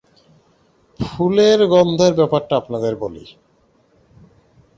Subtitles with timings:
[0.99, 3.23] ফুলের গন্ধের ব্যাপারটা আপনাদের বলি।